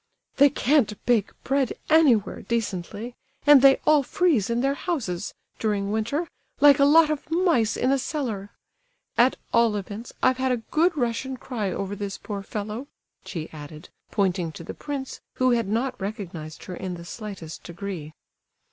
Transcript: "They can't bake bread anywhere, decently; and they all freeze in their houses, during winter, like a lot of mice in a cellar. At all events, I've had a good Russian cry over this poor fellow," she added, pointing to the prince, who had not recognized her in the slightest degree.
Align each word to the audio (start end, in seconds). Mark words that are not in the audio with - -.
"They 0.37 0.49
can't 0.49 0.95
bake 1.05 1.29
bread 1.43 1.73
anywhere, 1.87 2.41
decently; 2.41 3.13
and 3.45 3.61
they 3.61 3.75
all 3.85 4.01
freeze 4.01 4.49
in 4.49 4.61
their 4.61 4.73
houses, 4.73 5.35
during 5.59 5.91
winter, 5.91 6.27
like 6.59 6.79
a 6.79 6.85
lot 6.85 7.11
of 7.11 7.29
mice 7.29 7.77
in 7.77 7.91
a 7.91 7.99
cellar. 7.99 8.49
At 9.15 9.35
all 9.53 9.75
events, 9.75 10.11
I've 10.23 10.37
had 10.37 10.51
a 10.51 10.57
good 10.71 10.97
Russian 10.97 11.37
cry 11.37 11.69
over 11.71 11.95
this 11.95 12.17
poor 12.17 12.41
fellow," 12.41 12.87
she 13.25 13.47
added, 13.53 13.89
pointing 14.09 14.51
to 14.53 14.63
the 14.63 14.73
prince, 14.73 15.21
who 15.35 15.51
had 15.51 15.67
not 15.67 16.01
recognized 16.01 16.63
her 16.65 16.75
in 16.75 16.95
the 16.95 17.05
slightest 17.05 17.63
degree. 17.63 18.11